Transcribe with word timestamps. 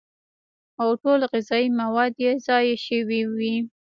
او 0.81 0.89
ټول 1.01 1.19
غذائي 1.31 1.67
مواد 1.79 2.13
ئې 2.23 2.31
ضايع 2.45 2.75
شوي 2.87 3.21
وي 3.35 3.55